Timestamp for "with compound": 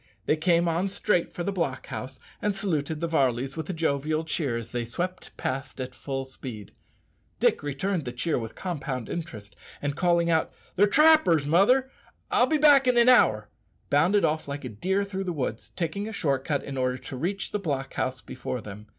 8.39-9.09